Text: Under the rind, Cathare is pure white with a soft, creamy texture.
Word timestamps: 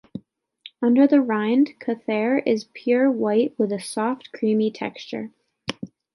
Under 0.81 1.05
the 1.05 1.21
rind, 1.21 1.75
Cathare 1.79 2.41
is 2.43 2.63
pure 2.73 3.11
white 3.11 3.53
with 3.59 3.71
a 3.71 3.79
soft, 3.79 4.31
creamy 4.31 4.71
texture. 4.71 5.29